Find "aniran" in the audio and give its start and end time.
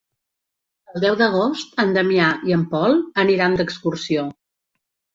3.27-3.63